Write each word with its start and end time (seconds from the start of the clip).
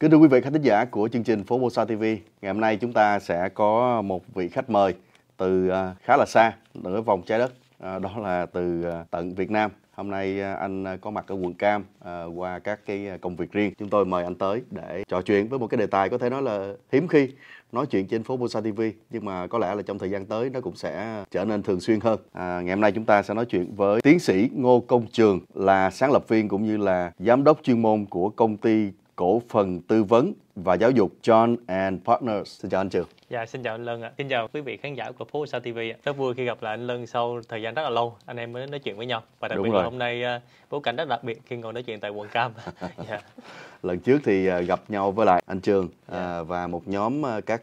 Kính 0.00 0.10
thưa 0.10 0.16
quý 0.16 0.28
vị 0.28 0.40
khán 0.40 0.52
thính 0.52 0.62
giả 0.62 0.84
của 0.84 1.08
chương 1.12 1.24
trình 1.24 1.44
Phố 1.44 1.58
Bosa 1.58 1.84
TV, 1.84 2.02
ngày 2.02 2.52
hôm 2.52 2.60
nay 2.60 2.76
chúng 2.76 2.92
ta 2.92 3.18
sẽ 3.18 3.48
có 3.48 4.02
một 4.02 4.34
vị 4.34 4.48
khách 4.48 4.70
mời 4.70 4.94
từ 5.36 5.68
à, 5.68 5.94
khá 6.02 6.16
là 6.16 6.26
xa, 6.26 6.52
nửa 6.74 7.00
vòng 7.00 7.22
trái 7.26 7.38
đất, 7.38 7.52
à, 7.78 7.98
đó 7.98 8.10
là 8.18 8.46
từ 8.46 8.82
à, 8.82 9.04
tận 9.10 9.34
Việt 9.34 9.50
Nam. 9.50 9.70
Hôm 9.92 10.10
nay 10.10 10.40
anh 10.40 10.98
có 11.00 11.10
mặt 11.10 11.24
ở 11.28 11.34
quận 11.34 11.54
Cam 11.54 11.84
qua 12.34 12.58
các 12.58 12.80
cái 12.86 13.06
công 13.20 13.36
việc 13.36 13.52
riêng. 13.52 13.72
Chúng 13.78 13.88
tôi 13.88 14.04
mời 14.04 14.24
anh 14.24 14.34
tới 14.34 14.62
để 14.70 15.04
trò 15.08 15.22
chuyện 15.22 15.48
với 15.48 15.58
một 15.58 15.66
cái 15.66 15.78
đề 15.78 15.86
tài 15.86 16.08
có 16.08 16.18
thể 16.18 16.30
nói 16.30 16.42
là 16.42 16.72
hiếm 16.92 17.08
khi 17.08 17.28
nói 17.72 17.86
chuyện 17.86 18.06
trên 18.06 18.22
phố 18.22 18.36
Bosa 18.36 18.60
TV 18.60 18.82
nhưng 19.10 19.24
mà 19.24 19.46
có 19.46 19.58
lẽ 19.58 19.74
là 19.74 19.82
trong 19.82 19.98
thời 19.98 20.10
gian 20.10 20.26
tới 20.26 20.50
nó 20.50 20.60
cũng 20.60 20.76
sẽ 20.76 21.24
trở 21.30 21.44
nên 21.44 21.62
thường 21.62 21.80
xuyên 21.80 22.00
hơn. 22.00 22.20
À, 22.32 22.60
ngày 22.60 22.74
hôm 22.74 22.80
nay 22.80 22.92
chúng 22.92 23.04
ta 23.04 23.22
sẽ 23.22 23.34
nói 23.34 23.44
chuyện 23.44 23.74
với 23.74 24.00
tiến 24.00 24.18
sĩ 24.18 24.48
Ngô 24.54 24.80
Công 24.80 25.06
Trường 25.12 25.40
là 25.54 25.90
sáng 25.90 26.12
lập 26.12 26.28
viên 26.28 26.48
cũng 26.48 26.64
như 26.64 26.76
là 26.76 27.12
giám 27.18 27.44
đốc 27.44 27.60
chuyên 27.62 27.82
môn 27.82 28.06
của 28.06 28.28
công 28.28 28.56
ty 28.56 28.90
cổ 29.20 29.42
phần 29.48 29.80
tư 29.80 30.04
vấn 30.04 30.32
và 30.64 30.74
giáo 30.74 30.90
dục 30.90 31.12
John 31.22 31.56
and 31.66 32.00
Partners. 32.04 32.60
Xin 32.60 32.70
chào 32.70 32.80
anh 32.80 32.88
Trường. 32.88 33.06
Dạ, 33.30 33.46
xin 33.46 33.62
chào 33.62 33.74
anh 33.74 33.84
Lân 33.84 34.02
ạ. 34.02 34.12
Xin 34.18 34.28
chào 34.28 34.48
quý 34.48 34.60
vị 34.60 34.76
khán 34.76 34.94
giả 34.94 35.10
của 35.18 35.24
phố 35.24 35.46
Sao 35.46 35.60
TV 35.60 35.78
ạ. 35.78 35.96
Rất 36.04 36.16
vui 36.16 36.34
khi 36.34 36.44
gặp 36.44 36.62
lại 36.62 36.72
anh 36.72 36.86
Lân 36.86 37.06
sau 37.06 37.40
thời 37.48 37.62
gian 37.62 37.74
rất 37.74 37.82
là 37.82 37.90
lâu 37.90 38.16
anh 38.26 38.36
em 38.36 38.52
mới 38.52 38.66
nói 38.66 38.78
chuyện 38.78 38.96
với 38.96 39.06
nhau. 39.06 39.22
Và 39.40 39.48
đặc 39.48 39.56
Đúng 39.56 39.64
biệt 39.64 39.70
rồi. 39.70 39.82
là 39.82 39.84
hôm 39.84 39.98
nay 39.98 40.22
uh, 40.36 40.42
bối 40.70 40.80
cảnh 40.82 40.96
rất 40.96 41.08
đặc 41.08 41.24
biệt 41.24 41.40
khi 41.46 41.56
ngồi 41.56 41.72
nói 41.72 41.82
chuyện 41.82 42.00
tại 42.00 42.10
quận 42.10 42.28
Cam. 42.28 42.52
dạ. 43.08 43.20
Lần 43.82 43.98
trước 43.98 44.20
thì 44.24 44.50
uh, 44.50 44.66
gặp 44.66 44.80
nhau 44.88 45.12
với 45.12 45.26
lại 45.26 45.42
anh 45.46 45.60
Trường 45.60 45.88
dạ. 46.12 46.40
uh, 46.40 46.48
và 46.48 46.66
một 46.66 46.88
nhóm 46.88 47.22
các 47.46 47.62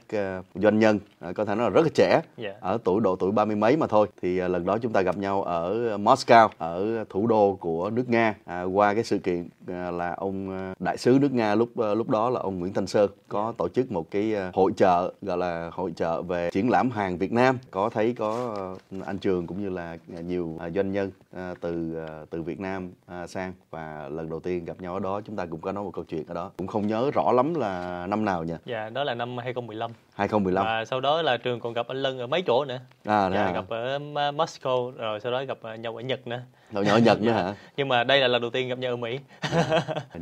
doanh 0.56 0.80
nhân 0.80 1.00
có 1.36 1.46
thể 1.46 1.56
nói 1.56 1.64
là 1.64 1.70
rất 1.70 1.82
là 1.82 1.90
trẻ 1.94 2.22
dạ. 2.38 2.54
ở 2.60 2.78
tuổi 2.84 3.02
độ 3.02 3.16
tuổi 3.16 3.32
ba 3.32 3.46
mươi 3.46 3.56
mấy 3.56 3.78
mà 3.78 3.88
thôi. 3.88 4.08
Thì 4.22 4.40
lần 4.40 4.66
đó 4.66 4.78
chúng 4.82 4.94
ta 4.94 5.02
gặp 5.02 5.18
nhau 5.18 5.44
ở 5.44 5.98
Moscow 5.98 6.50
ở 6.58 7.06
thủ 7.10 7.28
đô 7.28 7.58
của 7.60 7.90
nước 7.90 8.10
Nga 8.10 8.36
uh, 8.44 8.76
qua 8.76 8.94
cái 8.94 9.04
sự 9.04 9.20
kiện 9.20 9.50
là 9.68 10.14
ông 10.18 10.74
đại 10.80 10.98
sứ 10.98 11.18
nước 11.22 11.32
Nga 11.32 11.56
lúc 11.56 11.70
lúc 11.76 12.10
đó 12.10 12.30
là 12.30 12.40
ông 12.40 12.60
Nguyễn 12.60 12.74
Thanh 12.74 12.87
Sơn 12.88 13.12
có 13.28 13.54
tổ 13.58 13.68
chức 13.68 13.92
một 13.92 14.12
cái 14.12 14.36
uh, 14.50 14.56
hội 14.56 14.72
trợ 14.78 15.14
gọi 15.22 15.38
là 15.38 15.70
hội 15.74 15.94
trợ 15.96 16.22
về 16.22 16.50
triển 16.54 16.70
lãm 16.70 16.92
hàng 16.92 17.18
Việt 17.18 17.32
Nam 17.32 17.58
có 17.72 17.90
thấy 17.90 18.14
có 18.18 18.54
ờ, 18.56 19.00
anh 19.06 19.18
Trường 19.18 19.48
cũng 19.48 19.62
như 19.62 19.70
là 19.70 19.98
nhiều 20.08 20.58
à, 20.60 20.70
doanh 20.70 20.92
nhân 20.92 21.12
à, 21.36 21.54
từ 21.62 22.06
à, 22.08 22.26
từ 22.30 22.42
Việt 22.42 22.60
Nam 22.60 22.92
sang 23.28 23.54
và 23.72 24.10
lần 24.12 24.30
đầu 24.30 24.40
tiên 24.40 24.66
gặp 24.66 24.82
nhau 24.82 24.94
ở 24.94 25.00
đó 25.00 25.22
chúng 25.26 25.36
ta 25.36 25.46
cũng 25.46 25.62
có 25.62 25.72
nói 25.72 25.84
một 25.84 25.92
câu 25.94 26.06
chuyện 26.06 26.24
ở 26.28 26.34
đó 26.34 26.52
cũng 26.58 26.68
không 26.68 26.88
nhớ 26.88 27.12
rõ 27.14 27.32
lắm 27.32 27.54
là 27.54 28.06
năm 28.08 28.26
nào 28.26 28.44
nhỉ? 28.44 28.54
Dạ 28.66 28.90
đó 28.90 29.04
là 29.04 29.14
năm 29.16 29.38
2015. 29.38 29.92
2015. 30.14 30.66
Và 30.66 30.86
sau 30.86 31.02
đó 31.02 31.22
là 31.22 31.38
trường 31.38 31.60
còn 31.60 31.74
gặp 31.74 31.88
anh 31.88 31.98
Lân 31.98 32.20
ở 32.20 32.28
mấy 32.28 32.42
chỗ 32.42 32.66
nữa. 32.66 32.80
À, 33.06 33.30
dạ, 33.34 33.52
gặp 33.52 33.70
ở 33.70 34.00
Moscow 34.32 34.92
rồi 34.92 35.20
sau 35.20 35.32
đó 35.32 35.44
gặp 35.44 35.58
nhau 35.80 35.96
ở 35.96 36.02
Nhật 36.02 36.28
nữa. 36.28 36.42
Rồi 36.72 36.86
nhỏ 36.86 36.98
Nhật 36.98 37.22
nữa 37.22 37.32
hả? 37.44 37.54
Nhưng 37.78 37.88
mà 37.88 38.04
đây 38.04 38.20
là 38.20 38.28
lần 38.28 38.42
đầu 38.42 38.52
tiên 38.52 38.70
gặp 38.70 38.80
nhau 38.80 38.94
ở 38.94 38.96
Mỹ. 38.96 39.20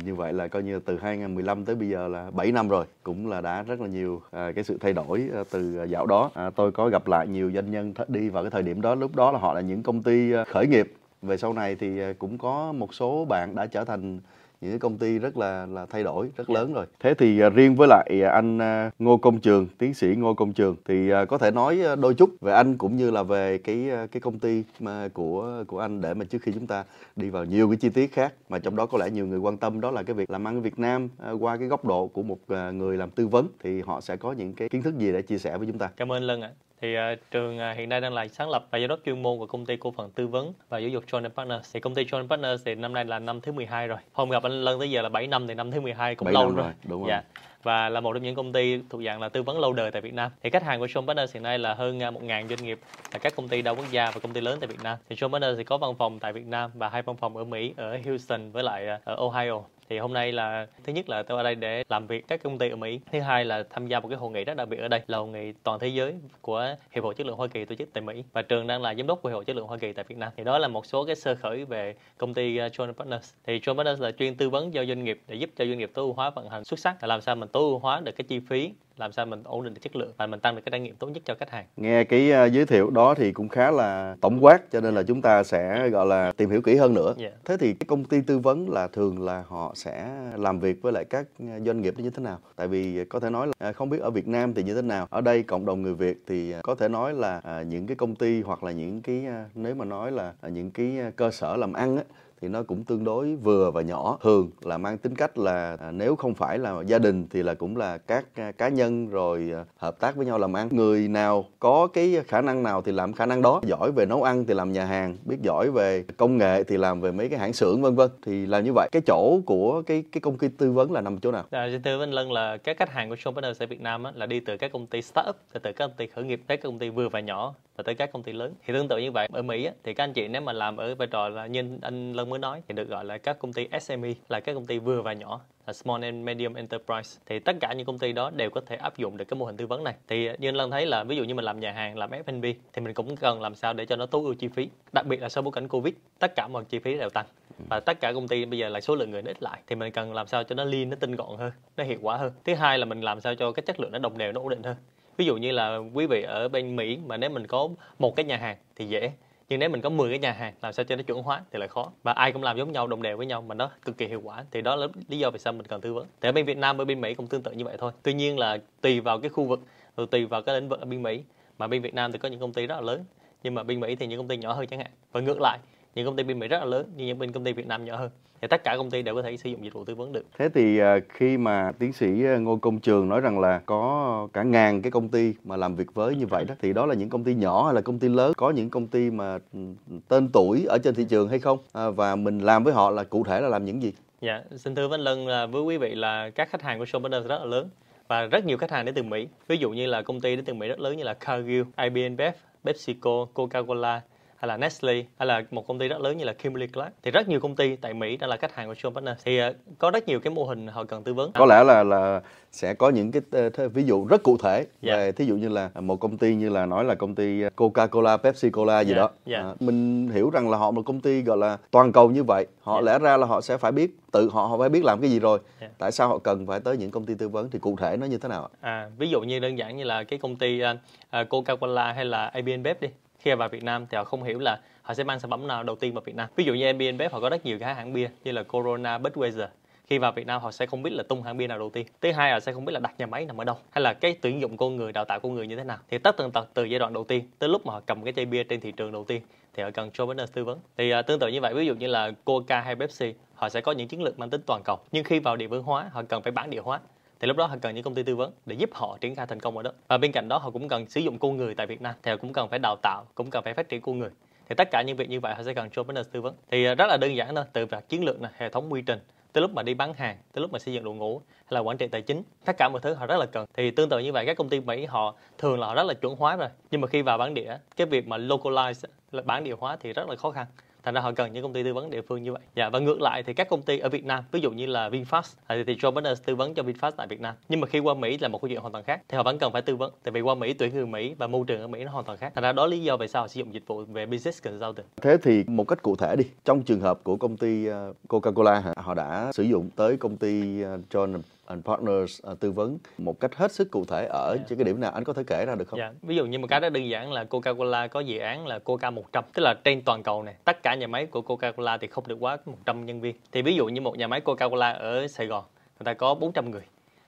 Như 0.04 0.14
vậy 0.14 0.32
là 0.32 0.48
coi 0.48 0.62
như 0.62 0.78
từ 0.78 0.98
2015 1.02 1.64
tới 1.64 1.74
bây 1.74 1.88
giờ 1.88 2.08
là 2.08 2.30
7 2.30 2.45
năm 2.52 2.68
rồi, 2.68 2.84
cũng 3.02 3.28
là 3.28 3.40
đã 3.40 3.62
rất 3.62 3.80
là 3.80 3.86
nhiều 3.86 4.22
à, 4.30 4.52
cái 4.52 4.64
sự 4.64 4.78
thay 4.80 4.92
đổi 4.92 5.28
à, 5.34 5.44
từ 5.50 5.84
dạo 5.88 6.06
đó. 6.06 6.30
À, 6.34 6.50
tôi 6.50 6.72
có 6.72 6.88
gặp 6.88 7.08
lại 7.08 7.26
nhiều 7.28 7.50
doanh 7.54 7.70
nhân 7.70 7.94
đi 8.08 8.28
vào 8.28 8.42
cái 8.42 8.50
thời 8.50 8.62
điểm 8.62 8.80
đó, 8.80 8.94
lúc 8.94 9.16
đó 9.16 9.32
là 9.32 9.38
họ 9.38 9.54
là 9.54 9.60
những 9.60 9.82
công 9.82 10.02
ty 10.02 10.32
à, 10.32 10.44
khởi 10.44 10.66
nghiệp. 10.66 10.92
Về 11.22 11.36
sau 11.36 11.52
này 11.52 11.74
thì 11.74 12.00
à, 12.00 12.12
cũng 12.18 12.38
có 12.38 12.72
một 12.72 12.94
số 12.94 13.24
bạn 13.24 13.54
đã 13.54 13.66
trở 13.66 13.84
thành 13.84 14.20
những 14.60 14.70
cái 14.70 14.78
công 14.78 14.98
ty 14.98 15.18
rất 15.18 15.36
là 15.36 15.66
là 15.66 15.86
thay 15.86 16.02
đổi 16.02 16.30
rất 16.36 16.50
lớn 16.50 16.72
rồi. 16.72 16.86
Thế 17.00 17.14
thì 17.14 17.46
uh, 17.46 17.54
riêng 17.54 17.74
với 17.74 17.88
lại 17.88 18.10
uh, 18.22 18.32
anh 18.32 18.58
uh, 18.58 18.92
Ngô 18.98 19.16
Công 19.16 19.40
Trường 19.40 19.66
tiến 19.78 19.94
sĩ 19.94 20.14
Ngô 20.16 20.34
Công 20.34 20.52
Trường 20.52 20.76
thì 20.84 21.10
có 21.28 21.38
thể 21.38 21.50
nói 21.50 21.82
đôi 21.98 22.14
chút 22.14 22.30
về 22.40 22.52
anh 22.52 22.76
cũng 22.76 22.96
như 22.96 23.10
là 23.10 23.22
về 23.22 23.58
cái 23.58 23.90
cái 24.12 24.20
công 24.20 24.38
ty 24.38 24.62
mà 24.80 25.08
của 25.14 25.64
của 25.66 25.78
anh 25.78 26.00
để 26.00 26.14
mà 26.14 26.24
trước 26.24 26.42
khi 26.42 26.52
chúng 26.52 26.66
ta 26.66 26.84
đi 27.16 27.30
vào 27.30 27.44
nhiều 27.44 27.68
cái 27.68 27.76
chi 27.76 27.88
tiết 27.88 28.12
khác 28.12 28.34
mà 28.48 28.58
trong 28.58 28.76
đó 28.76 28.86
có 28.86 28.98
lẽ 28.98 29.10
nhiều 29.10 29.26
người 29.26 29.38
quan 29.38 29.56
tâm 29.56 29.80
đó 29.80 29.90
là 29.90 30.02
cái 30.02 30.14
việc 30.14 30.30
làm 30.30 30.48
ăn 30.48 30.62
Việt 30.62 30.78
Nam 30.78 31.08
qua 31.40 31.56
cái 31.56 31.68
góc 31.68 31.84
độ 31.84 32.06
của 32.06 32.22
một 32.22 32.38
người 32.72 32.96
làm 32.96 33.10
tư 33.10 33.26
vấn 33.26 33.48
thì 33.62 33.80
họ 33.80 34.00
sẽ 34.00 34.16
có 34.16 34.32
những 34.32 34.52
cái 34.52 34.68
kiến 34.68 34.82
thức 34.82 34.98
gì 34.98 35.12
để 35.12 35.22
chia 35.22 35.38
sẻ 35.38 35.58
với 35.58 35.66
chúng 35.66 35.78
ta? 35.78 35.90
Cảm 35.96 36.12
ơn 36.12 36.22
Lân 36.22 36.40
ạ 36.40 36.50
thì 36.80 36.96
uh, 36.96 37.18
trường 37.30 37.58
uh, 37.58 37.76
hiện 37.76 37.88
nay 37.88 38.00
đang 38.00 38.14
là 38.14 38.28
sáng 38.28 38.50
lập 38.50 38.66
và 38.70 38.78
giám 38.78 38.88
đốc 38.88 38.98
chuyên 39.04 39.22
môn 39.22 39.38
của 39.38 39.46
công 39.46 39.66
ty 39.66 39.76
cổ 39.76 39.90
phần 39.90 40.10
tư 40.10 40.26
vấn 40.26 40.52
và 40.68 40.78
giáo 40.78 40.88
dục 40.88 41.04
John 41.10 41.28
Partners. 41.28 41.74
Thì 41.74 41.80
công 41.80 41.94
ty 41.94 42.04
John 42.04 42.28
Partners 42.28 42.62
thì 42.64 42.74
năm 42.74 42.94
nay 42.94 43.04
là 43.04 43.18
năm 43.18 43.40
thứ 43.40 43.52
12 43.52 43.88
rồi. 43.88 43.98
Hôm 44.12 44.30
gặp 44.30 44.42
anh 44.42 44.64
Lân 44.64 44.78
tới 44.78 44.90
giờ 44.90 45.02
là 45.02 45.08
7 45.08 45.26
năm 45.26 45.46
thì 45.46 45.54
năm 45.54 45.70
thứ 45.70 45.80
12 45.80 46.14
cũng 46.14 46.28
lâu 46.28 46.44
rồi. 46.44 46.54
rồi. 46.56 46.72
Đúng 46.84 47.06
dạ. 47.08 47.22
Và 47.62 47.88
là 47.88 48.00
một 48.00 48.12
trong 48.12 48.22
những 48.22 48.34
công 48.34 48.52
ty 48.52 48.80
thuộc 48.90 49.02
dạng 49.04 49.20
là 49.20 49.28
tư 49.28 49.42
vấn 49.42 49.58
lâu 49.58 49.72
đời 49.72 49.90
tại 49.90 50.02
Việt 50.02 50.14
Nam. 50.14 50.30
Thì 50.42 50.50
khách 50.50 50.62
hàng 50.62 50.80
của 50.80 50.86
John 50.86 51.06
Partners 51.06 51.34
hiện 51.34 51.42
nay 51.42 51.58
là 51.58 51.74
hơn 51.74 51.98
1.000 51.98 52.44
uh, 52.44 52.50
doanh 52.50 52.64
nghiệp 52.64 52.78
là 53.12 53.18
các 53.18 53.36
công 53.36 53.48
ty 53.48 53.62
đa 53.62 53.70
quốc 53.70 53.90
gia 53.90 54.10
và 54.10 54.20
công 54.20 54.32
ty 54.32 54.40
lớn 54.40 54.58
tại 54.60 54.68
Việt 54.68 54.82
Nam. 54.82 54.98
Thì 55.08 55.16
John 55.16 55.32
Partners 55.32 55.58
thì 55.58 55.64
có 55.64 55.78
văn 55.78 55.94
phòng 55.98 56.18
tại 56.18 56.32
Việt 56.32 56.46
Nam 56.46 56.70
và 56.74 56.88
hai 56.88 57.02
văn 57.02 57.16
phòng 57.16 57.36
ở 57.36 57.44
Mỹ 57.44 57.74
ở 57.76 57.98
Houston 58.04 58.50
với 58.50 58.62
lại 58.62 58.86
ở 59.04 59.14
Ohio 59.14 59.62
thì 59.88 59.98
hôm 59.98 60.12
nay 60.12 60.32
là, 60.32 60.66
thứ 60.84 60.92
nhất 60.92 61.08
là 61.08 61.22
tôi 61.22 61.38
ở 61.38 61.42
đây 61.42 61.54
để 61.54 61.84
làm 61.88 62.06
việc 62.06 62.28
các 62.28 62.42
công 62.42 62.58
ty 62.58 62.70
ở 62.70 62.76
Mỹ. 62.76 63.00
Thứ 63.12 63.20
hai 63.20 63.44
là 63.44 63.64
tham 63.70 63.86
gia 63.86 64.00
một 64.00 64.08
cái 64.08 64.18
hội 64.18 64.30
nghị 64.30 64.44
rất 64.44 64.56
đặc 64.56 64.68
biệt 64.68 64.76
ở 64.76 64.88
đây, 64.88 65.00
là 65.06 65.18
hội 65.18 65.28
nghị 65.28 65.52
toàn 65.62 65.78
thế 65.78 65.88
giới 65.88 66.14
của 66.40 66.74
hiệp 66.90 67.04
hội 67.04 67.14
chất 67.14 67.26
lượng 67.26 67.36
Hoa 67.36 67.46
Kỳ 67.46 67.64
tổ 67.64 67.74
chức 67.74 67.88
tại 67.92 68.02
Mỹ. 68.02 68.24
Và 68.32 68.42
trường 68.42 68.66
đang 68.66 68.82
là 68.82 68.94
giám 68.94 69.06
đốc 69.06 69.22
của 69.22 69.28
hiệp 69.28 69.34
hội 69.34 69.44
chất 69.44 69.56
lượng 69.56 69.66
Hoa 69.66 69.78
Kỳ 69.78 69.92
tại 69.92 70.04
Việt 70.08 70.18
Nam. 70.18 70.32
Thì 70.36 70.44
đó 70.44 70.58
là 70.58 70.68
một 70.68 70.86
số 70.86 71.04
cái 71.04 71.16
sơ 71.16 71.34
khởi 71.34 71.64
về 71.64 71.94
công 72.18 72.34
ty 72.34 72.56
ờ, 72.56 72.68
John 72.68 72.92
Partners. 72.92 73.34
Thì 73.46 73.58
John 73.58 73.76
Partners 73.76 74.00
là 74.00 74.10
chuyên 74.10 74.34
tư 74.34 74.50
vấn 74.50 74.72
cho 74.72 74.84
doanh 74.84 75.04
nghiệp 75.04 75.20
để 75.28 75.34
giúp 75.34 75.50
cho 75.56 75.64
doanh 75.64 75.78
nghiệp 75.78 75.90
tối 75.94 76.04
ưu 76.04 76.12
hóa 76.12 76.30
vận 76.30 76.48
hành 76.48 76.64
xuất 76.64 76.78
sắc, 76.78 77.02
là 77.02 77.06
làm 77.06 77.20
sao 77.20 77.36
mình 77.36 77.48
tối 77.48 77.62
ưu 77.62 77.78
hóa 77.78 78.00
được 78.00 78.12
cái 78.12 78.24
chi 78.28 78.40
phí 78.40 78.72
làm 78.96 79.12
sao 79.12 79.26
mình 79.26 79.42
ổn 79.44 79.64
định 79.64 79.74
được 79.74 79.80
chất 79.82 79.96
lượng 79.96 80.12
và 80.16 80.26
mình 80.26 80.40
tăng 80.40 80.54
được 80.56 80.62
cái 80.64 80.70
trải 80.70 80.80
nghiệm 80.80 80.96
tốt 80.96 81.06
nhất 81.06 81.22
cho 81.24 81.34
khách 81.34 81.50
hàng. 81.50 81.66
Nghe 81.76 82.04
cái 82.04 82.32
uh, 82.46 82.52
giới 82.52 82.66
thiệu 82.66 82.90
đó 82.90 83.14
thì 83.14 83.32
cũng 83.32 83.48
khá 83.48 83.70
là 83.70 84.16
tổng 84.20 84.44
quát 84.44 84.70
cho 84.70 84.80
nên 84.80 84.94
là 84.94 85.02
chúng 85.02 85.22
ta 85.22 85.42
sẽ 85.42 85.88
gọi 85.88 86.06
là 86.06 86.32
tìm 86.36 86.50
hiểu 86.50 86.62
kỹ 86.62 86.76
hơn 86.76 86.94
nữa. 86.94 87.14
Yeah. 87.18 87.32
Dạ. 87.32 87.38
Thế 87.44 87.56
thì 87.56 87.72
cái 87.72 87.86
công 87.86 88.04
ty 88.04 88.20
tư 88.20 88.38
vấn 88.38 88.70
là 88.70 88.88
thường 88.88 89.24
là 89.24 89.44
họ 89.48 89.72
sẽ 89.74 90.10
làm 90.36 90.60
việc 90.60 90.82
với 90.82 90.92
lại 90.92 91.04
các 91.04 91.26
doanh 91.38 91.82
nghiệp 91.82 91.94
như 91.98 92.10
thế 92.10 92.22
nào? 92.22 92.38
Tại 92.56 92.68
vì 92.68 93.04
có 93.04 93.20
thể 93.20 93.30
nói 93.30 93.46
là 93.46 93.52
à, 93.58 93.72
không 93.72 93.90
biết 93.90 94.00
ở 94.00 94.10
Việt 94.10 94.28
Nam 94.28 94.54
thì 94.54 94.62
như 94.62 94.74
thế 94.74 94.82
nào. 94.82 95.06
Ở 95.10 95.20
đây 95.20 95.42
cộng 95.42 95.66
đồng 95.66 95.82
người 95.82 95.94
Việt 95.94 96.18
thì 96.26 96.54
có 96.62 96.74
thể 96.74 96.88
nói 96.88 97.14
là 97.14 97.40
à, 97.44 97.62
những 97.62 97.86
cái 97.86 97.96
công 97.96 98.14
ty 98.14 98.42
hoặc 98.42 98.64
là 98.64 98.72
những 98.72 99.02
cái 99.02 99.26
à, 99.26 99.44
nếu 99.54 99.74
mà 99.74 99.84
nói 99.84 100.12
là 100.12 100.32
những 100.42 100.70
cái 100.70 100.98
cơ 101.16 101.30
sở 101.30 101.56
làm 101.56 101.72
ăn 101.72 101.96
á 101.96 102.02
thì 102.40 102.48
nó 102.48 102.62
cũng 102.62 102.84
tương 102.84 103.04
đối 103.04 103.36
vừa 103.36 103.70
và 103.70 103.82
nhỏ. 103.82 104.18
Thường 104.22 104.50
là 104.62 104.78
mang 104.78 104.98
tính 104.98 105.14
cách 105.14 105.38
là 105.38 105.76
à, 105.80 105.90
nếu 105.90 106.16
không 106.16 106.34
phải 106.34 106.58
là 106.58 106.82
gia 106.86 106.98
đình 106.98 107.26
thì 107.30 107.42
là 107.42 107.54
cũng 107.54 107.76
là 107.76 107.98
các 107.98 108.26
à, 108.34 108.52
cá 108.52 108.68
nhân 108.68 109.08
rồi 109.08 109.50
à, 109.54 109.64
hợp 109.76 110.00
tác 110.00 110.16
với 110.16 110.26
nhau 110.26 110.38
làm 110.38 110.56
ăn. 110.56 110.68
Người 110.72 111.08
nào 111.08 111.44
có 111.58 111.86
cái 111.86 112.16
khả 112.28 112.40
năng 112.40 112.62
nào 112.62 112.82
thì 112.82 112.92
làm 112.92 113.12
khả 113.12 113.26
năng 113.26 113.42
đó. 113.42 113.60
Giỏi 113.66 113.92
về 113.92 114.06
nấu 114.06 114.22
ăn 114.22 114.44
thì 114.44 114.54
làm 114.54 114.72
nhà 114.72 114.84
hàng 114.84 115.16
biết 115.24 115.36
giỏi 115.42 115.70
về 115.70 116.04
công 116.16 116.38
nghệ 116.38 116.64
thì 116.64 116.76
làm 116.76 117.00
về 117.00 117.12
mấy 117.12 117.28
cái 117.28 117.38
hãng 117.38 117.52
xưởng 117.52 117.82
vân 117.82 117.94
vân. 117.94 118.10
Thì 118.22 118.46
là 118.46 118.60
như 118.60 118.72
vậy. 118.72 118.88
Cái 118.92 119.02
chỗ 119.06 119.40
của 119.46 119.82
cái 119.86 120.04
cái 120.12 120.20
công 120.20 120.38
ty 120.38 120.48
tư 120.48 120.72
vấn 120.72 120.92
là 120.92 121.00
nằm 121.00 121.18
chỗ 121.18 121.32
nào? 121.32 121.44
À, 121.50 121.68
tư 121.84 121.98
vấn 121.98 122.12
lân 122.12 122.32
là 122.32 122.56
các 122.56 122.76
khách 122.78 122.90
hàng 122.90 123.08
của 123.08 123.16
Sean 123.16 123.34
Partners 123.34 123.62
ở 123.62 123.66
Việt 123.66 123.80
Nam 123.80 124.04
á, 124.04 124.12
là 124.14 124.26
đi 124.26 124.40
từ 124.40 124.56
các 124.56 124.72
công 124.72 124.86
ty 124.86 125.02
startup 125.02 125.36
từ 125.52 125.60
các 125.62 125.74
công 125.78 125.92
ty 125.96 126.06
khởi 126.06 126.24
nghiệp 126.24 126.42
tới 126.46 126.56
các 126.56 126.62
công 126.62 126.78
ty 126.78 126.88
vừa 126.88 127.08
và 127.08 127.20
nhỏ 127.20 127.54
và 127.76 127.82
tới 127.82 127.94
các 127.94 128.12
công 128.12 128.22
ty 128.22 128.32
lớn. 128.32 128.54
Thì 128.66 128.74
tương 128.74 128.88
tự 128.88 128.98
như 128.98 129.10
vậy 129.12 129.28
ở 129.32 129.42
Mỹ 129.42 129.64
á, 129.64 129.72
thì 129.84 129.94
các 129.94 130.04
anh 130.04 130.12
chị 130.12 130.28
nếu 130.28 130.42
mà 130.42 130.52
làm 130.52 130.76
ở 130.76 130.94
vai 130.94 131.08
trò 131.08 131.28
là 131.28 131.46
như 131.46 131.78
anh 131.82 132.12
Lân 132.12 132.30
mới 132.30 132.38
nói 132.38 132.62
thì 132.68 132.74
được 132.74 132.88
gọi 132.88 133.04
là 133.04 133.18
các 133.18 133.38
công 133.38 133.52
ty 133.52 133.68
SME 133.80 134.08
là 134.28 134.40
các 134.40 134.54
công 134.54 134.66
ty 134.66 134.78
vừa 134.78 135.02
và 135.02 135.12
nhỏ 135.12 135.40
là 135.66 135.72
Small 135.72 136.04
and 136.04 136.24
Medium 136.24 136.54
Enterprise. 136.54 137.20
Thì 137.26 137.38
tất 137.38 137.56
cả 137.60 137.72
những 137.72 137.86
công 137.86 137.98
ty 137.98 138.12
đó 138.12 138.30
đều 138.30 138.50
có 138.50 138.60
thể 138.66 138.76
áp 138.76 138.96
dụng 138.96 139.16
được 139.16 139.24
cái 139.24 139.38
mô 139.38 139.44
hình 139.44 139.56
tư 139.56 139.66
vấn 139.66 139.84
này. 139.84 139.94
Thì 140.08 140.28
như 140.38 140.48
anh 140.48 140.54
Lân 140.54 140.70
thấy 140.70 140.86
là 140.86 141.04
ví 141.04 141.16
dụ 141.16 141.24
như 141.24 141.34
mình 141.34 141.44
làm 141.44 141.60
nhà 141.60 141.72
hàng 141.72 141.98
làm 141.98 142.10
F&B 142.10 142.44
thì 142.72 142.82
mình 142.82 142.94
cũng 142.94 143.16
cần 143.16 143.42
làm 143.42 143.54
sao 143.54 143.72
để 143.72 143.86
cho 143.86 143.96
nó 143.96 144.06
tối 144.06 144.22
ưu 144.24 144.34
chi 144.34 144.48
phí. 144.48 144.68
Đặc 144.92 145.06
biệt 145.06 145.22
là 145.22 145.28
sau 145.28 145.42
bối 145.42 145.52
cảnh 145.52 145.68
Covid 145.68 145.94
tất 146.18 146.36
cả 146.36 146.48
mọi 146.48 146.64
chi 146.64 146.78
phí 146.78 146.98
đều 146.98 147.10
tăng 147.10 147.26
và 147.68 147.80
tất 147.80 148.00
cả 148.00 148.12
công 148.12 148.28
ty 148.28 148.44
bây 148.44 148.58
giờ 148.58 148.68
là 148.68 148.80
số 148.80 148.94
lượng 148.94 149.10
người 149.10 149.22
nó 149.22 149.30
ít 149.30 149.42
lại 149.42 149.60
thì 149.66 149.76
mình 149.76 149.92
cần 149.92 150.14
làm 150.14 150.26
sao 150.26 150.44
cho 150.44 150.54
nó 150.54 150.64
lean 150.64 150.90
nó 150.90 150.96
tinh 151.00 151.16
gọn 151.16 151.36
hơn 151.36 151.52
nó 151.76 151.84
hiệu 151.84 151.98
quả 152.02 152.16
hơn. 152.16 152.32
Thứ 152.44 152.54
hai 152.54 152.78
là 152.78 152.84
mình 152.84 153.00
làm 153.00 153.20
sao 153.20 153.34
cho 153.34 153.52
cái 153.52 153.62
chất 153.66 153.80
lượng 153.80 153.92
nó 153.92 153.98
đồng 153.98 154.18
đều 154.18 154.32
nó 154.32 154.40
ổn 154.40 154.48
định 154.48 154.62
hơn 154.62 154.76
ví 155.16 155.24
dụ 155.24 155.36
như 155.36 155.52
là 155.52 155.76
quý 155.76 156.06
vị 156.06 156.22
ở 156.22 156.48
bên 156.48 156.76
Mỹ 156.76 156.98
mà 157.06 157.16
nếu 157.16 157.30
mình 157.30 157.46
có 157.46 157.68
một 157.98 158.16
cái 158.16 158.24
nhà 158.24 158.36
hàng 158.36 158.56
thì 158.76 158.86
dễ, 158.86 159.12
nhưng 159.48 159.60
nếu 159.60 159.68
mình 159.68 159.80
có 159.80 159.88
10 159.88 160.10
cái 160.10 160.18
nhà 160.18 160.32
hàng 160.32 160.54
làm 160.62 160.72
sao 160.72 160.84
cho 160.84 160.96
nó 160.96 161.02
chuẩn 161.02 161.22
hóa 161.22 161.42
thì 161.52 161.58
lại 161.58 161.68
khó. 161.68 161.90
Và 162.02 162.12
ai 162.12 162.32
cũng 162.32 162.42
làm 162.42 162.58
giống 162.58 162.72
nhau, 162.72 162.86
đồng 162.86 163.02
đều 163.02 163.16
với 163.16 163.26
nhau 163.26 163.42
mà 163.42 163.54
nó 163.54 163.70
cực 163.84 163.98
kỳ 163.98 164.06
hiệu 164.06 164.20
quả 164.24 164.44
thì 164.50 164.62
đó 164.62 164.76
là 164.76 164.86
lý 165.08 165.18
do 165.18 165.30
vì 165.30 165.38
sao 165.38 165.52
mình 165.52 165.66
cần 165.66 165.80
tư 165.80 165.94
vấn. 165.94 166.06
Thì 166.20 166.28
ở 166.28 166.32
bên 166.32 166.44
Việt 166.44 166.56
Nam, 166.56 166.78
ở 166.78 166.84
bên 166.84 167.00
Mỹ 167.00 167.14
cũng 167.14 167.26
tương 167.26 167.42
tự 167.42 167.52
như 167.52 167.64
vậy 167.64 167.76
thôi. 167.78 167.92
Tuy 168.02 168.14
nhiên 168.14 168.38
là 168.38 168.58
tùy 168.80 169.00
vào 169.00 169.20
cái 169.20 169.28
khu 169.28 169.44
vực 169.44 169.60
rồi 169.96 170.06
tùy 170.06 170.26
vào 170.26 170.42
cái 170.42 170.54
lĩnh 170.54 170.68
vực 170.68 170.80
ở 170.80 170.84
bên 170.84 171.02
Mỹ. 171.02 171.22
Mà 171.58 171.66
bên 171.66 171.82
Việt 171.82 171.94
Nam 171.94 172.12
thì 172.12 172.18
có 172.18 172.28
những 172.28 172.40
công 172.40 172.52
ty 172.52 172.66
rất 172.66 172.74
là 172.74 172.80
lớn, 172.80 173.04
nhưng 173.42 173.54
mà 173.54 173.62
bên 173.62 173.80
Mỹ 173.80 173.96
thì 173.96 174.06
những 174.06 174.18
công 174.18 174.28
ty 174.28 174.36
nhỏ 174.36 174.52
hơn 174.52 174.66
chẳng 174.66 174.80
hạn. 174.80 174.90
Và 175.12 175.20
ngược 175.20 175.40
lại 175.40 175.58
những 175.96 176.06
công 176.06 176.16
ty 176.16 176.22
bên 176.22 176.38
Mỹ 176.38 176.48
rất 176.48 176.58
là 176.58 176.64
lớn 176.64 176.86
nhưng 176.96 177.06
những 177.06 177.18
bên 177.18 177.32
công 177.32 177.44
ty 177.44 177.52
Việt 177.52 177.66
Nam 177.66 177.84
nhỏ 177.84 177.96
hơn 177.96 178.10
thì 178.42 178.48
tất 178.48 178.64
cả 178.64 178.76
công 178.76 178.90
ty 178.90 179.02
đều 179.02 179.14
có 179.14 179.22
thể 179.22 179.36
sử 179.36 179.50
dụng 179.50 179.64
dịch 179.64 179.72
vụ 179.72 179.84
tư 179.84 179.94
vấn 179.94 180.12
được. 180.12 180.24
Thế 180.38 180.48
thì 180.54 180.78
à, 180.78 180.98
khi 181.08 181.36
mà 181.36 181.72
tiến 181.78 181.92
sĩ 181.92 182.24
à, 182.24 182.36
Ngô 182.36 182.56
Công 182.56 182.78
Trường 182.78 183.08
nói 183.08 183.20
rằng 183.20 183.38
là 183.38 183.60
có 183.66 184.28
cả 184.32 184.42
ngàn 184.42 184.82
cái 184.82 184.90
công 184.90 185.08
ty 185.08 185.34
mà 185.44 185.56
làm 185.56 185.76
việc 185.76 185.94
với 185.94 186.16
như 186.16 186.26
vậy 186.26 186.44
đó 186.44 186.54
thì 186.62 186.72
đó 186.72 186.86
là 186.86 186.94
những 186.94 187.08
công 187.08 187.24
ty 187.24 187.34
nhỏ 187.34 187.64
hay 187.64 187.74
là 187.74 187.80
công 187.80 187.98
ty 187.98 188.08
lớn 188.08 188.32
có 188.36 188.50
những 188.50 188.70
công 188.70 188.86
ty 188.86 189.10
mà 189.10 189.38
ừ, 189.52 189.60
tên 190.08 190.28
tuổi 190.32 190.64
ở 190.68 190.78
trên 190.84 190.94
thị 190.94 191.04
trường 191.08 191.28
hay 191.28 191.38
không 191.38 191.58
à, 191.72 191.90
và 191.90 192.16
mình 192.16 192.38
làm 192.38 192.64
với 192.64 192.74
họ 192.74 192.90
là 192.90 193.04
cụ 193.04 193.24
thể 193.24 193.40
là 193.40 193.48
làm 193.48 193.64
những 193.64 193.82
gì? 193.82 193.92
Dạ, 194.20 194.42
xin 194.56 194.74
thưa 194.74 194.88
Văn 194.88 195.00
Lân 195.00 195.28
là 195.28 195.46
với 195.46 195.62
quý 195.62 195.78
vị 195.78 195.94
là 195.94 196.30
các 196.30 196.50
khách 196.50 196.62
hàng 196.62 196.78
của 196.78 196.84
Showbuilder 196.84 197.22
rất 197.22 197.38
là 197.38 197.44
lớn 197.44 197.68
và 198.08 198.26
rất 198.26 198.44
nhiều 198.44 198.58
khách 198.58 198.70
hàng 198.70 198.84
đến 198.84 198.94
từ 198.94 199.02
Mỹ. 199.02 199.28
Ví 199.48 199.56
dụ 199.56 199.70
như 199.70 199.86
là 199.86 200.02
công 200.02 200.20
ty 200.20 200.36
đến 200.36 200.44
từ 200.44 200.54
Mỹ 200.54 200.68
rất 200.68 200.80
lớn 200.80 200.96
như 200.96 201.04
là 201.04 201.14
Cargill, 201.14 201.62
IBM, 201.76 202.16
PepsiCo, 202.64 203.26
Coca-Cola 203.34 203.92
hay 203.92 204.00
hay 204.46 204.48
là 204.48 204.56
Nestle 204.56 205.04
hay 205.18 205.26
là 205.26 205.44
một 205.50 205.66
công 205.66 205.78
ty 205.78 205.88
rất 205.88 206.00
lớn 206.00 206.16
như 206.16 206.24
là 206.24 206.32
Kimberly 206.32 206.66
Clark 206.66 206.92
thì 207.02 207.10
rất 207.10 207.28
nhiều 207.28 207.40
công 207.40 207.56
ty 207.56 207.76
tại 207.76 207.94
Mỹ 207.94 208.16
đã 208.16 208.26
là 208.26 208.36
khách 208.36 208.54
hàng 208.54 208.68
của 208.68 208.72
John 208.72 208.94
Partners 208.94 209.20
thì 209.24 209.40
uh, 209.48 209.56
có 209.78 209.90
rất 209.90 210.08
nhiều 210.08 210.20
cái 210.20 210.32
mô 210.32 210.44
hình 210.44 210.66
họ 210.66 210.84
cần 210.84 211.02
tư 211.02 211.14
vấn 211.14 211.32
có 211.32 211.46
lẽ 211.46 211.64
là 211.64 211.84
là 211.84 212.20
sẽ 212.52 212.74
có 212.74 212.90
những 212.90 213.12
cái 213.12 213.22
th- 213.30 213.68
ví 213.68 213.84
dụ 213.84 214.06
rất 214.06 214.22
cụ 214.22 214.36
thể 214.36 214.54
yeah. 214.54 214.66
Dạ. 214.82 214.96
về 214.96 215.12
thí 215.12 215.24
dụ 215.24 215.36
như 215.36 215.48
là 215.48 215.70
một 215.74 216.00
công 216.00 216.18
ty 216.18 216.34
như 216.34 216.48
là 216.48 216.66
nói 216.66 216.84
là 216.84 216.94
công 216.94 217.14
ty 217.14 217.42
Coca-Cola, 217.42 218.18
Pepsi-Cola 218.18 218.84
gì 218.84 218.94
yeah. 218.94 218.96
Dạ, 218.96 218.96
đó 218.96 219.10
yeah. 219.26 219.44
Dạ. 219.44 219.50
À, 219.50 219.54
mình 219.60 220.08
hiểu 220.08 220.30
rằng 220.30 220.50
là 220.50 220.58
họ 220.58 220.70
một 220.70 220.82
công 220.86 221.00
ty 221.00 221.22
gọi 221.22 221.36
là 221.36 221.58
toàn 221.70 221.92
cầu 221.92 222.10
như 222.10 222.24
vậy 222.24 222.46
họ 222.60 222.72
yeah. 222.72 222.84
lẽ 222.84 222.98
ra 222.98 223.16
là 223.16 223.26
họ 223.26 223.40
sẽ 223.40 223.56
phải 223.56 223.72
biết 223.72 223.96
tự 224.12 224.30
họ 224.32 224.46
họ 224.46 224.58
phải 224.58 224.68
biết 224.68 224.84
làm 224.84 225.00
cái 225.00 225.10
gì 225.10 225.20
rồi 225.20 225.38
yeah. 225.60 225.72
tại 225.78 225.92
sao 225.92 226.08
họ 226.08 226.18
cần 226.18 226.46
phải 226.46 226.60
tới 226.60 226.76
những 226.76 226.90
công 226.90 227.06
ty 227.06 227.14
tư 227.14 227.28
vấn 227.28 227.50
thì 227.50 227.58
cụ 227.58 227.76
thể 227.80 227.96
nó 227.96 228.06
như 228.06 228.18
thế 228.18 228.28
nào 228.28 228.48
à 228.60 228.90
ví 228.98 229.08
dụ 229.10 229.20
như 229.20 229.38
đơn 229.38 229.58
giản 229.58 229.76
như 229.76 229.84
là 229.84 230.04
cái 230.04 230.18
công 230.18 230.36
ty 230.36 230.62
uh, 230.62 231.28
Coca-Cola 231.28 231.94
hay 231.94 232.04
là 232.04 232.26
AB 232.26 232.46
InBev 232.46 232.76
đi 232.80 232.88
khi 233.26 233.34
vào 233.34 233.48
Việt 233.48 233.64
Nam 233.64 233.86
thì 233.90 233.96
họ 233.96 234.04
không 234.04 234.22
hiểu 234.22 234.38
là 234.38 234.60
họ 234.82 234.94
sẽ 234.94 235.04
mang 235.04 235.20
sản 235.20 235.30
phẩm 235.30 235.46
nào 235.46 235.62
đầu 235.62 235.76
tiên 235.76 235.94
vào 235.94 236.02
Việt 236.06 236.14
Nam. 236.14 236.28
Ví 236.36 236.44
dụ 236.44 236.54
như 236.54 236.66
AB 236.66 236.80
InBev 236.80 237.12
họ 237.12 237.20
có 237.20 237.28
rất 237.28 237.44
nhiều 237.44 237.58
cái 237.58 237.74
hãng 237.74 237.92
bia 237.92 238.08
như 238.24 238.32
là 238.32 238.42
Corona, 238.42 238.98
Budweiser. 238.98 239.46
Khi 239.86 239.98
vào 239.98 240.12
Việt 240.12 240.26
Nam 240.26 240.42
họ 240.42 240.52
sẽ 240.52 240.66
không 240.66 240.82
biết 240.82 240.92
là 240.92 241.02
tung 241.02 241.22
hãng 241.22 241.36
bia 241.36 241.46
nào 241.46 241.58
đầu 241.58 241.70
tiên. 241.70 241.86
Thứ 242.00 242.12
hai 242.12 242.30
là 242.30 242.40
sẽ 242.40 242.52
không 242.52 242.64
biết 242.64 242.72
là 242.72 242.80
đặt 242.80 242.94
nhà 242.98 243.06
máy 243.06 243.24
nằm 243.24 243.40
ở 243.40 243.44
đâu 243.44 243.56
hay 243.70 243.82
là 243.82 243.94
cái 243.94 244.16
tuyển 244.20 244.40
dụng 244.40 244.56
con 244.56 244.76
người 244.76 244.92
đào 244.92 245.04
tạo 245.04 245.20
con 245.20 245.34
người 245.34 245.46
như 245.46 245.56
thế 245.56 245.64
nào. 245.64 245.78
Thì 245.88 245.98
tất 245.98 246.16
tần 246.16 246.30
tật 246.30 246.48
từ 246.54 246.64
giai 246.64 246.78
đoạn 246.78 246.92
đầu 246.92 247.04
tiên 247.04 247.24
tới 247.38 247.48
lúc 247.48 247.66
mà 247.66 247.72
họ 247.72 247.80
cầm 247.86 248.04
cái 248.04 248.12
chai 248.12 248.24
bia 248.24 248.44
trên 248.44 248.60
thị 248.60 248.72
trường 248.72 248.92
đầu 248.92 249.04
tiên 249.04 249.22
thì 249.54 249.62
họ 249.62 249.70
cần 249.74 249.90
cho 249.94 250.06
vấn 250.06 250.16
tư 250.32 250.44
vấn. 250.44 250.58
Thì 250.76 250.94
uh, 250.98 251.06
tương 251.06 251.18
tự 251.18 251.28
như 251.28 251.40
vậy 251.40 251.54
ví 251.54 251.66
dụ 251.66 251.74
như 251.74 251.86
là 251.86 252.10
Coca 252.24 252.60
hay 252.60 252.76
Pepsi 252.76 253.14
họ 253.34 253.48
sẽ 253.48 253.60
có 253.60 253.72
những 253.72 253.88
chiến 253.88 254.02
lược 254.02 254.18
mang 254.18 254.30
tính 254.30 254.40
toàn 254.46 254.62
cầu. 254.64 254.78
Nhưng 254.92 255.04
khi 255.04 255.18
vào 255.18 255.36
địa 255.36 255.48
phương 255.48 255.62
hóa 255.62 255.90
họ 255.92 256.02
cần 256.08 256.22
phải 256.22 256.32
bản 256.32 256.50
địa 256.50 256.60
hóa 256.60 256.80
thì 257.20 257.28
lúc 257.28 257.36
đó 257.36 257.46
họ 257.46 257.56
cần 257.62 257.74
những 257.74 257.84
công 257.84 257.94
ty 257.94 258.02
tư 258.02 258.16
vấn 258.16 258.32
để 258.46 258.54
giúp 258.54 258.70
họ 258.72 258.98
triển 259.00 259.14
khai 259.14 259.26
thành 259.26 259.40
công 259.40 259.56
ở 259.56 259.62
đó. 259.62 259.72
Và 259.88 259.98
bên 259.98 260.12
cạnh 260.12 260.28
đó, 260.28 260.38
họ 260.38 260.50
cũng 260.50 260.68
cần 260.68 260.88
sử 260.88 261.00
dụng 261.00 261.18
con 261.18 261.36
người 261.36 261.54
tại 261.54 261.66
Việt 261.66 261.82
Nam, 261.82 261.94
thì 262.02 262.10
họ 262.10 262.16
cũng 262.16 262.32
cần 262.32 262.48
phải 262.48 262.58
đào 262.58 262.76
tạo, 262.82 263.04
cũng 263.14 263.30
cần 263.30 263.44
phải 263.44 263.54
phát 263.54 263.68
triển 263.68 263.80
con 263.80 263.98
người. 263.98 264.10
Thì 264.48 264.54
tất 264.54 264.68
cả 264.70 264.82
những 264.82 264.96
việc 264.96 265.10
như 265.10 265.20
vậy 265.20 265.34
họ 265.34 265.42
sẽ 265.42 265.54
cần 265.54 265.70
cho 265.72 265.82
business 265.82 266.10
tư 266.12 266.20
vấn. 266.20 266.34
Thì 266.50 266.64
ờ, 266.64 266.74
rất 266.74 266.86
là 266.88 266.96
đơn 267.00 267.16
giản 267.16 267.34
thôi, 267.34 267.44
từ 267.52 267.66
việc 267.66 267.88
chiến 267.88 268.04
lược 268.04 268.20
này 268.20 268.32
hệ 268.36 268.48
thống 268.48 268.72
quy 268.72 268.82
trình, 268.82 268.98
tới 269.32 269.42
lúc 269.42 269.50
mà 269.54 269.62
đi 269.62 269.74
bán 269.74 269.94
hàng, 269.94 270.16
tới 270.32 270.42
lúc 270.42 270.52
mà 270.52 270.58
xây 270.58 270.74
dựng 270.74 270.84
đội 270.84 270.94
ngũ 270.94 271.20
hay 271.46 271.54
là 271.54 271.60
quản 271.60 271.76
trị 271.76 271.88
tài 271.88 272.02
chính. 272.02 272.22
Tất 272.44 272.56
cả 272.58 272.68
mọi 272.68 272.80
thứ 272.80 272.94
họ 272.94 273.06
rất 273.06 273.16
là 273.16 273.26
cần. 273.26 273.46
Thì 273.54 273.70
tương 273.70 273.88
tự 273.88 273.98
như 273.98 274.12
vậy 274.12 274.26
các 274.26 274.36
công 274.36 274.48
ty 274.48 274.60
mỹ 274.60 274.84
họ 274.84 275.14
thường 275.38 275.58
là 275.58 275.66
họ 275.66 275.74
rất 275.74 275.86
là 275.86 275.94
chuẩn 275.94 276.16
hóa 276.16 276.36
rồi. 276.36 276.48
Nhưng 276.70 276.80
mà 276.80 276.86
khi 276.86 277.02
vào 277.02 277.18
bản 277.18 277.34
địa 277.34 277.56
cái 277.76 277.86
việc 277.86 278.08
mà 278.08 278.18
localize 278.18 278.88
là 279.12 279.22
bản 279.22 279.44
địa 279.44 279.54
hóa 279.58 279.76
thì 279.80 279.92
rất 279.92 280.08
là 280.08 280.16
khó 280.16 280.30
khăn. 280.30 280.46
Thành 280.82 280.94
ra 280.94 281.00
họ 281.00 281.12
cần 281.12 281.32
những 281.32 281.42
công 281.42 281.52
ty 281.52 281.62
tư 281.62 281.74
vấn 281.74 281.90
địa 281.90 282.02
phương 282.02 282.22
như 282.22 282.32
vậy. 282.32 282.42
Dạ 282.54 282.68
và 282.68 282.78
ngược 282.78 283.00
lại 283.00 283.22
thì 283.22 283.34
các 283.34 283.48
công 283.48 283.62
ty 283.62 283.78
ở 283.78 283.88
Việt 283.88 284.04
Nam 284.04 284.24
ví 284.32 284.40
dụ 284.40 284.50
như 284.50 284.66
là 284.66 284.88
Vinfast 284.88 285.34
à, 285.46 285.56
thì, 285.56 285.64
thì 285.64 285.74
Joe 285.74 285.90
Biden 285.90 286.14
tư 286.24 286.34
vấn 286.34 286.54
cho 286.54 286.62
Vinfast 286.62 286.90
tại 286.96 287.06
Việt 287.06 287.20
Nam. 287.20 287.34
Nhưng 287.48 287.60
mà 287.60 287.66
khi 287.66 287.78
qua 287.78 287.94
Mỹ 287.94 288.18
là 288.18 288.28
một 288.28 288.40
câu 288.42 288.48
chuyện 288.48 288.60
hoàn 288.60 288.72
toàn 288.72 288.84
khác 288.84 289.02
thì 289.08 289.16
họ 289.16 289.22
vẫn 289.22 289.38
cần 289.38 289.52
phải 289.52 289.62
tư 289.62 289.76
vấn. 289.76 289.92
Tại 290.02 290.12
vì 290.12 290.20
qua 290.20 290.34
Mỹ 290.34 290.52
tuyển 290.52 290.74
người 290.74 290.86
Mỹ 290.86 291.14
và 291.18 291.26
môi 291.26 291.44
trường 291.46 291.60
ở 291.60 291.66
Mỹ 291.66 291.84
nó 291.84 291.90
hoàn 291.90 292.04
toàn 292.04 292.18
khác. 292.18 292.32
Thành 292.34 292.44
ra 292.44 292.52
đó 292.52 292.66
lý 292.66 292.80
do 292.80 292.96
vì 292.96 293.08
sao 293.08 293.22
họ 293.22 293.28
sử 293.28 293.38
dụng 293.38 293.54
dịch 293.54 293.62
vụ 293.66 293.84
về 293.84 294.06
business 294.06 294.42
consulting. 294.42 294.86
Thế 295.02 295.16
thì 295.22 295.44
một 295.46 295.64
cách 295.68 295.82
cụ 295.82 295.96
thể 295.96 296.16
đi 296.16 296.24
trong 296.44 296.62
trường 296.62 296.80
hợp 296.80 297.00
của 297.04 297.16
công 297.16 297.36
ty 297.36 297.66
à, 297.66 297.88
Coca-Cola 298.08 298.62
họ 298.76 298.94
đã 298.94 299.30
sử 299.32 299.42
dụng 299.42 299.70
tới 299.76 299.96
công 299.96 300.16
ty 300.16 300.62
à, 300.62 300.76
John 300.90 301.20
and 301.46 301.64
Partners 301.64 302.20
uh, 302.30 302.40
tư 302.40 302.52
vấn 302.52 302.78
một 302.98 303.20
cách 303.20 303.34
hết 303.34 303.52
sức 303.52 303.70
cụ 303.70 303.84
thể 303.84 304.06
ở 304.06 304.34
yeah. 304.36 304.48
Dạ. 304.48 304.56
cái 304.56 304.64
điểm 304.64 304.80
nào 304.80 304.92
anh 304.92 305.04
có 305.04 305.12
thể 305.12 305.22
kể 305.26 305.46
ra 305.46 305.54
được 305.54 305.68
không? 305.68 305.80
Yeah. 305.80 305.92
Dạ. 305.92 305.98
Ví 306.02 306.16
dụ 306.16 306.26
như 306.26 306.38
một 306.38 306.46
cái 306.50 306.60
rất 306.60 306.72
đơn 306.72 306.88
giản 306.88 307.12
là 307.12 307.24
Coca-Cola 307.24 307.88
có 307.88 308.00
dự 308.00 308.18
án 308.18 308.46
là 308.46 308.58
Coca 308.58 308.90
100 308.90 309.24
tức 309.34 309.42
là 309.42 309.54
trên 309.64 309.82
toàn 309.82 310.02
cầu 310.02 310.22
này 310.22 310.34
tất 310.44 310.62
cả 310.62 310.74
nhà 310.74 310.86
máy 310.86 311.06
của 311.06 311.20
Coca-Cola 311.20 311.78
thì 311.78 311.86
không 311.86 312.08
được 312.08 312.16
quá 312.20 312.36
100 312.46 312.86
nhân 312.86 313.00
viên. 313.00 313.16
Thì 313.32 313.42
ví 313.42 313.54
dụ 313.54 313.66
như 313.66 313.80
một 313.80 313.98
nhà 313.98 314.06
máy 314.06 314.20
Coca-Cola 314.24 314.78
ở 314.78 315.08
Sài 315.08 315.26
Gòn 315.26 315.44
người 315.78 315.84
ta 315.84 315.94
có 315.94 316.14
400 316.14 316.50
người. 316.50 316.62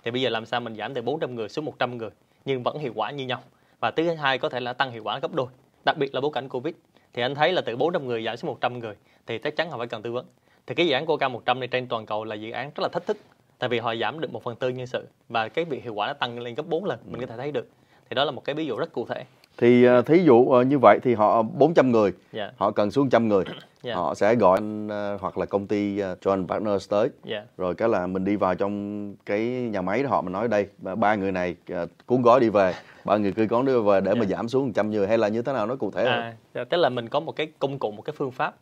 Thì 0.04 0.10
bây 0.10 0.22
giờ 0.22 0.28
làm 0.30 0.46
sao 0.46 0.60
mình 0.60 0.76
giảm 0.76 0.94
từ 0.94 1.02
400 1.02 1.34
người 1.34 1.48
xuống 1.48 1.64
100 1.64 1.98
người 1.98 2.10
nhưng 2.44 2.62
vẫn 2.62 2.78
hiệu 2.78 2.92
quả 2.94 3.10
như 3.10 3.26
nhau. 3.26 3.40
Và 3.80 3.90
thứ 3.90 4.14
hai 4.14 4.38
có 4.38 4.48
thể 4.48 4.60
là 4.60 4.72
tăng 4.72 4.90
hiệu 4.90 5.02
quả 5.04 5.18
gấp 5.18 5.34
đôi. 5.34 5.46
Đặc 5.84 5.96
biệt 5.98 6.14
là 6.14 6.20
bối 6.20 6.30
cảnh 6.34 6.48
Covid 6.48 6.74
thì 7.12 7.22
anh 7.22 7.34
thấy 7.34 7.52
là 7.52 7.62
từ 7.66 7.76
400 7.76 8.06
người 8.06 8.24
giảm 8.24 8.36
xuống 8.36 8.48
100 8.48 8.78
người 8.78 8.94
thì 9.26 9.38
chắc 9.38 9.56
chắn 9.56 9.70
họ 9.70 9.78
phải 9.78 9.86
cần 9.86 10.02
tư 10.02 10.12
vấn. 10.12 10.26
Thì 10.66 10.74
cái 10.74 10.86
dự 10.86 10.92
án 10.92 11.06
Coca 11.06 11.28
100 11.28 11.60
này 11.60 11.68
trên 11.68 11.86
toàn 11.86 12.06
cầu 12.06 12.24
là 12.24 12.34
dự 12.34 12.50
án 12.50 12.70
rất 12.74 12.82
là 12.82 12.88
thách 12.88 13.06
thức 13.06 13.16
tại 13.58 13.68
vì 13.68 13.78
họ 13.78 13.94
giảm 13.94 14.20
được 14.20 14.32
một 14.32 14.42
phần 14.42 14.56
tư 14.56 14.68
nhân 14.68 14.86
sự 14.86 15.06
và 15.28 15.48
cái 15.48 15.64
việc 15.64 15.84
hiệu 15.84 15.94
quả 15.94 16.06
nó 16.06 16.12
tăng 16.12 16.38
lên 16.38 16.54
gấp 16.54 16.66
4 16.66 16.84
lần 16.84 16.98
mình 17.06 17.20
có 17.20 17.26
thể 17.26 17.36
thấy 17.36 17.52
được 17.52 17.68
thì 18.10 18.14
đó 18.14 18.24
là 18.24 18.30
một 18.30 18.44
cái 18.44 18.54
ví 18.54 18.66
dụ 18.66 18.76
rất 18.76 18.92
cụ 18.92 19.06
thể 19.06 19.24
thì 19.56 19.88
uh, 19.88 20.06
thí 20.06 20.22
dụ 20.22 20.34
uh, 20.34 20.66
như 20.66 20.78
vậy 20.78 20.98
thì 21.02 21.14
họ 21.14 21.42
400 21.42 21.92
người 21.92 22.10
yeah. 22.10 22.14
Dạ. 22.32 22.52
họ 22.56 22.70
cần 22.70 22.90
xuống 22.90 23.10
trăm 23.10 23.28
người 23.28 23.44
yeah. 23.44 23.62
Dạ. 23.82 23.94
họ 23.94 24.14
sẽ 24.14 24.34
gọi 24.34 24.58
anh 24.58 24.86
uh, 24.86 25.20
hoặc 25.20 25.38
là 25.38 25.46
công 25.46 25.66
ty 25.66 25.96
John 25.96 26.46
Partners 26.46 26.88
tới 26.88 27.00
yeah. 27.00 27.10
Dạ. 27.24 27.44
rồi 27.56 27.74
cái 27.74 27.88
là 27.88 28.06
mình 28.06 28.24
đi 28.24 28.36
vào 28.36 28.54
trong 28.54 29.14
cái 29.26 29.40
nhà 29.48 29.82
máy 29.82 30.02
đó 30.02 30.08
họ 30.10 30.22
mình 30.22 30.32
nói 30.32 30.48
đây 30.48 30.68
ba 30.96 31.14
người 31.14 31.32
này 31.32 31.56
cuốn 32.06 32.22
gói 32.22 32.40
đi 32.40 32.48
về 32.48 32.74
ba 33.04 33.16
người 33.16 33.32
cứ 33.32 33.46
gói 33.46 33.62
đi 33.66 33.72
về 33.72 34.00
để 34.00 34.06
yeah. 34.06 34.18
mà 34.18 34.24
giảm 34.24 34.48
xuống 34.48 34.72
trăm 34.72 34.90
người 34.90 35.06
hay 35.06 35.18
là 35.18 35.28
như 35.28 35.42
thế 35.42 35.52
nào 35.52 35.66
nó 35.66 35.76
cụ 35.76 35.90
thể 35.90 36.04
à, 36.04 36.64
tức 36.64 36.76
là 36.76 36.88
mình 36.88 37.08
có 37.08 37.20
một 37.20 37.32
cái 37.32 37.52
công 37.58 37.78
cụ 37.78 37.90
một 37.90 38.02
cái 38.02 38.14
phương 38.16 38.30
pháp 38.30 38.54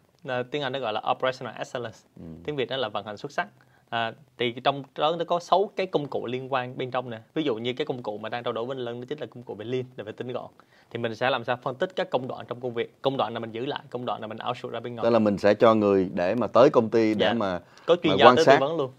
tiếng 0.50 0.62
Anh 0.62 0.72
nó 0.72 0.78
gọi 0.78 0.92
là 0.92 1.02
operational 1.10 1.54
excellence 1.58 1.98
ừ. 2.16 2.24
tiếng 2.44 2.56
Việt 2.56 2.68
đó 2.68 2.76
là 2.76 2.88
vận 2.88 3.06
hành 3.06 3.16
xuất 3.16 3.32
sắc 3.32 3.48
À, 3.96 4.12
thì 4.38 4.52
trong 4.64 4.82
đó 4.96 5.16
nó 5.18 5.24
có 5.24 5.38
6 5.38 5.70
cái 5.76 5.86
công 5.86 6.06
cụ 6.06 6.26
liên 6.26 6.52
quan 6.52 6.78
bên 6.78 6.90
trong 6.90 7.10
nè. 7.10 7.18
Ví 7.34 7.42
dụ 7.42 7.54
như 7.54 7.72
cái 7.72 7.86
công 7.86 8.02
cụ 8.02 8.18
mà 8.18 8.28
đang 8.28 8.42
trao 8.42 8.52
đổi 8.52 8.64
với 8.64 8.76
Lân 8.76 9.00
đó 9.00 9.04
chính 9.08 9.18
là 9.18 9.26
công 9.26 9.42
cụ 9.42 9.54
về 9.54 9.64
Lean 9.64 9.84
là 9.96 10.04
về 10.04 10.12
tinh 10.12 10.32
gọn. 10.32 10.46
Thì 10.90 10.98
mình 10.98 11.14
sẽ 11.14 11.30
làm 11.30 11.44
sao 11.44 11.56
phân 11.62 11.74
tích 11.74 11.96
các 11.96 12.10
công 12.10 12.28
đoạn 12.28 12.46
trong 12.48 12.60
công 12.60 12.74
việc. 12.74 13.02
Công 13.02 13.16
đoạn 13.16 13.34
là 13.34 13.40
mình 13.40 13.52
giữ 13.52 13.66
lại 13.66 13.80
công 13.90 14.04
đoạn 14.04 14.20
là 14.20 14.26
mình 14.26 14.38
outsource 14.48 14.72
ra 14.72 14.80
bên 14.80 14.94
ngoài. 14.94 15.04
Tức 15.04 15.10
là 15.10 15.18
mình 15.18 15.38
sẽ 15.38 15.54
cho 15.54 15.74
người 15.74 16.10
để 16.14 16.34
mà 16.34 16.46
tới 16.46 16.70
công 16.70 16.90
ty 16.90 17.14
để 17.14 17.26
dạ. 17.26 17.32
mà 17.32 17.60
có 17.86 17.96
chuyên 18.02 18.12
mà 18.12 18.16
gia 18.18 18.34
tới 18.34 18.44
sát, 18.44 18.60
tư 18.60 18.66
vấn 18.66 18.76
luôn. 18.76 18.90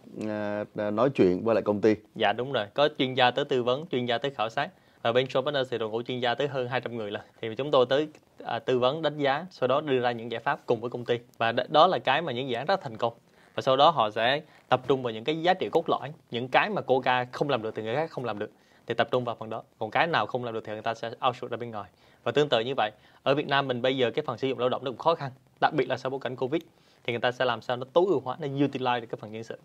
à, 0.76 0.92
nói 0.92 1.10
chuyện 1.10 1.44
với 1.44 1.56
lại 1.56 1.62
công 1.62 1.82
ty. 1.82 1.96
Dạ 2.16 2.34
đúng 2.34 2.52
rồi. 2.52 2.66
Có 2.74 2.90
chuyên 2.98 3.14
gia 3.14 3.32
tới 3.32 3.46
tư 3.46 3.64
vấn 3.64 3.86
chuyên 3.92 4.06
gia 4.06 4.18
tới 4.18 4.32
khảo 4.32 4.50
sát. 4.50 4.70
Ở 5.02 5.14
bên 5.14 5.26
Show 5.26 5.42
Partners 5.42 5.72
thì 5.72 5.78
đội 5.78 5.90
ngũ 5.90 6.02
chuyên 6.02 6.20
gia 6.20 6.36
tới 6.36 6.48
hơn 6.48 6.68
200 6.68 6.98
người 6.98 7.12
là 7.12 7.24
thì 7.42 7.56
chúng 7.56 7.72
tôi 7.72 7.86
tới 7.90 8.08
à, 8.44 8.60
tư 8.60 8.80
vấn 8.80 9.02
đánh 9.02 9.18
giá 9.18 9.46
sau 9.50 9.68
đó 9.68 9.82
đưa 9.82 10.00
ra 10.00 10.12
những 10.12 10.32
giải 10.32 10.42
pháp 10.42 10.60
cùng 10.66 10.82
với 10.82 10.90
công 10.90 11.06
ty. 11.06 11.20
Và 11.38 11.52
đó 11.52 11.88
là 11.88 12.00
cái 12.00 12.22
mà 12.22 12.32
những 12.32 12.50
dự 12.50 12.56
án 12.56 12.66
rất 12.66 12.82
thành 12.82 12.98
công 12.98 13.14
và 13.58 13.62
sau 13.62 13.78
đó 13.78 13.90
họ 13.90 14.10
sẽ 14.10 14.42
tập 14.70 14.82
trung 14.88 15.04
vào 15.04 15.14
những 15.14 15.24
cái 15.24 15.42
giá 15.42 15.54
trị 15.54 15.70
cốt 15.72 15.90
lõi, 15.90 16.14
những 16.32 16.48
cái 16.48 16.70
mà 16.70 16.82
Coca 16.82 17.26
không 17.32 17.50
làm 17.50 17.62
được 17.62 17.76
thì 17.76 17.84
người 17.84 17.96
khác 17.96 18.12
không 18.12 18.26
làm 18.26 18.40
được, 18.40 18.52
thì 18.88 18.94
tập 18.94 19.08
trung 19.12 19.24
vào 19.26 19.36
phần 19.36 19.50
đó. 19.50 19.64
Còn 19.80 19.92
cái 19.92 20.08
nào 20.08 20.26
không 20.26 20.44
làm 20.44 20.54
được 20.54 20.64
thì 20.66 20.74
người 20.74 20.82
ta 20.82 20.94
sẽ 20.94 21.08
outsource 21.28 21.48
ra 21.48 21.58
bên 21.58 21.72
ngoài. 21.72 21.90
Và 22.24 22.32
tương 22.32 22.50
tự 22.50 22.60
như 22.60 22.74
vậy, 22.78 22.92
ở 23.24 23.36
Việt 23.36 23.48
Nam 23.48 23.68
mình 23.68 23.82
bây 23.82 23.98
giờ 23.98 24.12
cái 24.12 24.24
phần 24.26 24.38
sử 24.38 24.48
dụng 24.48 24.60
lao 24.60 24.70
động 24.70 24.84
nó 24.84 24.92
cũng 24.92 24.98
khó 24.98 25.16
khăn, 25.16 25.32
đặc 25.62 25.74
biệt 25.74 25.90
là 25.90 25.98
sau 25.98 26.10
bối 26.10 26.20
cảnh 26.20 26.36
Covid, 26.36 26.62
thì 27.04 27.14
người 27.14 27.20
ta 27.20 27.32
sẽ 27.32 27.46
làm 27.46 27.62
sao 27.62 27.78
nó 27.78 27.86
tối 27.94 28.06
ưu 28.08 28.20
hóa, 28.20 28.38
nó 28.40 28.48
utilize 28.48 29.02
được 29.02 29.08
cái 29.10 29.18
phần 29.22 29.32
nhân 29.32 29.44
sự. 29.44 29.58